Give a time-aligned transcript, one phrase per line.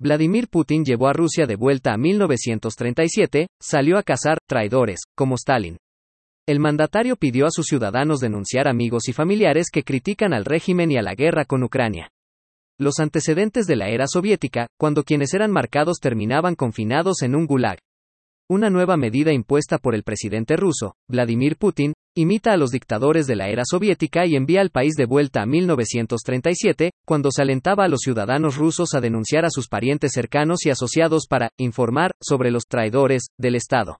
[0.00, 5.76] Vladimir Putin llevó a Rusia de vuelta a 1937, salió a cazar traidores, como Stalin.
[6.46, 10.96] El mandatario pidió a sus ciudadanos denunciar amigos y familiares que critican al régimen y
[10.96, 12.10] a la guerra con Ucrania.
[12.76, 17.78] Los antecedentes de la era soviética, cuando quienes eran marcados terminaban confinados en un gulag.
[18.50, 23.36] Una nueva medida impuesta por el presidente ruso, Vladimir Putin, imita a los dictadores de
[23.36, 27.88] la era soviética y envía al país de vuelta a 1937, cuando se alentaba a
[27.88, 32.64] los ciudadanos rusos a denunciar a sus parientes cercanos y asociados para informar sobre los
[32.66, 33.96] traidores del Estado.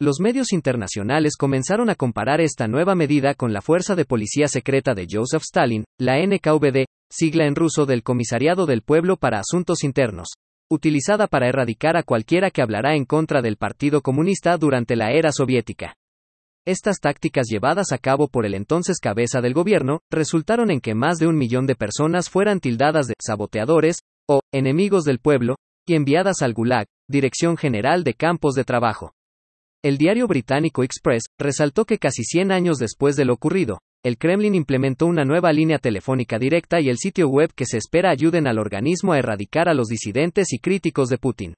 [0.00, 4.94] Los medios internacionales comenzaron a comparar esta nueva medida con la fuerza de policía secreta
[4.94, 10.28] de Joseph Stalin, la NKVD, sigla en ruso del Comisariado del Pueblo para Asuntos Internos,
[10.70, 15.32] utilizada para erradicar a cualquiera que hablará en contra del Partido Comunista durante la era
[15.32, 15.94] soviética.
[16.66, 21.18] Estas tácticas llevadas a cabo por el entonces cabeza del gobierno, resultaron en que más
[21.18, 26.42] de un millón de personas fueran tildadas de saboteadores, o enemigos del pueblo, y enviadas
[26.42, 29.12] al Gulag, Dirección General de Campos de Trabajo.
[29.84, 34.54] El diario británico Express resaltó que casi 100 años después de lo ocurrido, el Kremlin
[34.54, 38.60] implementó una nueva línea telefónica directa y el sitio web que se espera ayuden al
[38.60, 41.54] organismo a erradicar a los disidentes y críticos de Putin.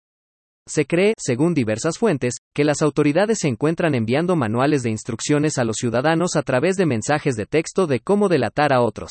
[0.67, 5.65] Se cree, según diversas fuentes, que las autoridades se encuentran enviando manuales de instrucciones a
[5.65, 9.11] los ciudadanos a través de mensajes de texto de cómo delatar a otros.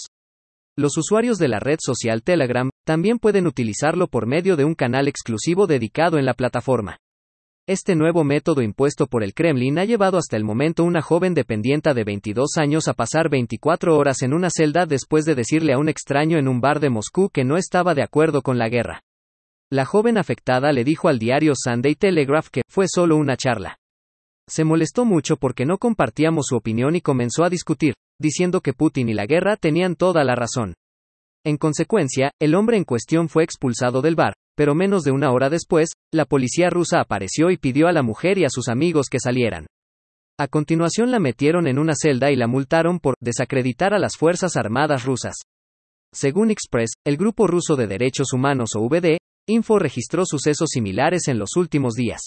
[0.76, 5.08] Los usuarios de la red social Telegram también pueden utilizarlo por medio de un canal
[5.08, 6.98] exclusivo dedicado en la plataforma.
[7.70, 11.94] Este nuevo método impuesto por el Kremlin ha llevado hasta el momento una joven dependienta
[11.94, 15.90] de 22 años a pasar 24 horas en una celda después de decirle a un
[15.90, 19.02] extraño en un bar de Moscú que no estaba de acuerdo con la guerra.
[19.70, 23.76] La joven afectada le dijo al diario Sunday Telegraph que fue solo una charla.
[24.48, 29.10] Se molestó mucho porque no compartíamos su opinión y comenzó a discutir, diciendo que Putin
[29.10, 30.74] y la guerra tenían toda la razón.
[31.44, 35.52] En consecuencia, el hombre en cuestión fue expulsado del bar, pero menos de una hora
[35.52, 39.20] después, la policía rusa apareció y pidió a la mujer y a sus amigos que
[39.20, 39.68] salieran.
[40.40, 44.58] A continuación la metieron en una celda y la multaron por desacreditar a las Fuerzas
[44.58, 45.36] Armadas rusas.
[46.12, 51.38] Según Express, el Grupo Ruso de Derechos Humanos o VD, Info registró sucesos similares en
[51.38, 52.22] los últimos días.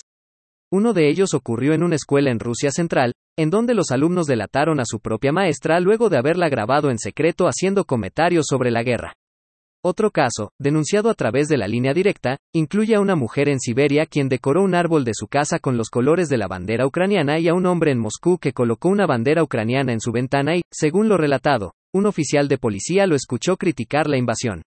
[0.72, 4.78] Uno de ellos ocurrió en una escuela en Rusia Central, en donde los alumnos delataron
[4.78, 9.14] a su propia maestra luego de haberla grabado en secreto haciendo comentarios sobre la guerra.
[9.82, 14.04] Otro caso, denunciado a través de la línea directa, incluye a una mujer en Siberia
[14.04, 17.48] quien decoró un árbol de su casa con los colores de la bandera ucraniana y
[17.48, 21.08] a un hombre en Moscú que colocó una bandera ucraniana en su ventana y, según
[21.08, 24.60] lo relatado, un oficial de policía lo escuchó criticar la invasión.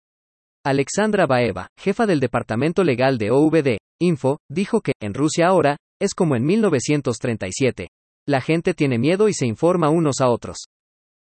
[0.64, 6.14] Alexandra Baeva, jefa del departamento legal de OVD, Info, dijo que, en Rusia ahora, es
[6.14, 7.90] como en 1937.
[8.26, 10.68] La gente tiene miedo y se informa unos a otros.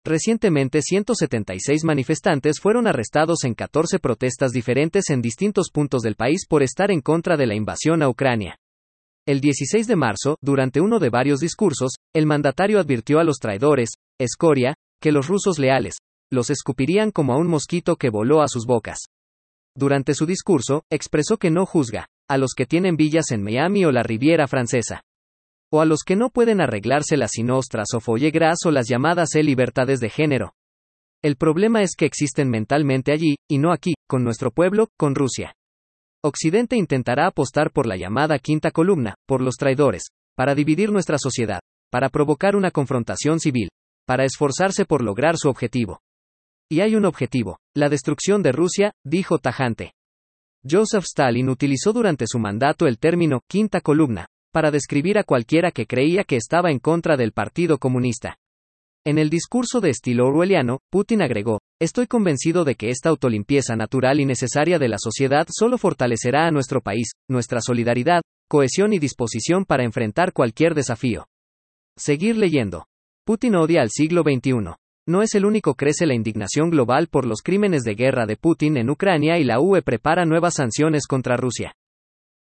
[0.05, 6.63] Recientemente 176 manifestantes fueron arrestados en 14 protestas diferentes en distintos puntos del país por
[6.63, 8.57] estar en contra de la invasión a Ucrania.
[9.27, 13.89] El 16 de marzo, durante uno de varios discursos, el mandatario advirtió a los traidores,
[14.17, 15.97] escoria, que los rusos leales,
[16.31, 18.99] los escupirían como a un mosquito que voló a sus bocas.
[19.75, 23.91] Durante su discurso, expresó que no juzga a los que tienen villas en Miami o
[23.91, 25.01] la Riviera Francesa
[25.71, 29.99] o a los que no pueden arreglarse las sinostras o follegras o las llamadas e-libertades
[29.99, 30.53] de género.
[31.21, 35.53] El problema es que existen mentalmente allí, y no aquí, con nuestro pueblo, con Rusia.
[36.23, 41.59] Occidente intentará apostar por la llamada quinta columna, por los traidores, para dividir nuestra sociedad,
[41.91, 43.69] para provocar una confrontación civil,
[44.05, 45.99] para esforzarse por lograr su objetivo.
[46.71, 49.93] Y hay un objetivo, la destrucción de Rusia, dijo tajante.
[50.69, 55.85] Joseph Stalin utilizó durante su mandato el término quinta columna, para describir a cualquiera que
[55.85, 58.37] creía que estaba en contra del Partido Comunista.
[59.05, 64.19] En el discurso de estilo orwelliano, Putin agregó, Estoy convencido de que esta autolimpieza natural
[64.19, 69.63] y necesaria de la sociedad solo fortalecerá a nuestro país, nuestra solidaridad, cohesión y disposición
[69.63, 71.27] para enfrentar cualquier desafío.
[71.97, 72.85] Seguir leyendo.
[73.25, 74.75] Putin odia al siglo XXI.
[75.07, 78.77] No es el único crece la indignación global por los crímenes de guerra de Putin
[78.77, 81.73] en Ucrania y la UE prepara nuevas sanciones contra Rusia.